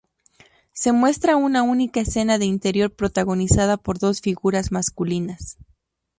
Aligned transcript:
Se 0.71 0.93
muestra 0.93 1.35
una 1.35 1.61
única 1.61 1.99
escena 1.99 2.39
de 2.39 2.45
interior 2.45 2.89
protagonizada 2.91 3.77
por 3.77 3.99
dos 3.99 4.19
figuras 4.19 4.71
masculinas. 4.71 5.59